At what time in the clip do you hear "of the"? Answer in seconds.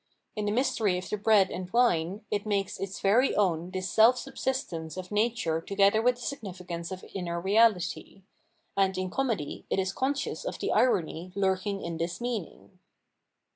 0.97-1.15, 10.43-10.71